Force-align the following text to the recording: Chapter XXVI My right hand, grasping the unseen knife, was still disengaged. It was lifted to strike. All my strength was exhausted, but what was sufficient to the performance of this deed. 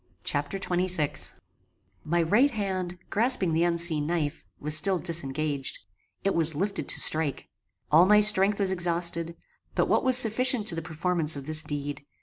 Chapter 0.23 0.57
XXVI 0.57 1.35
My 2.03 2.23
right 2.23 2.49
hand, 2.49 2.97
grasping 3.11 3.53
the 3.53 3.63
unseen 3.63 4.07
knife, 4.07 4.43
was 4.59 4.75
still 4.75 4.97
disengaged. 4.97 5.77
It 6.23 6.33
was 6.33 6.55
lifted 6.55 6.89
to 6.89 6.99
strike. 6.99 7.47
All 7.91 8.07
my 8.07 8.19
strength 8.19 8.59
was 8.59 8.71
exhausted, 8.71 9.35
but 9.75 9.87
what 9.87 10.03
was 10.03 10.17
sufficient 10.17 10.65
to 10.69 10.73
the 10.73 10.81
performance 10.81 11.35
of 11.35 11.45
this 11.45 11.61
deed. 11.61 12.03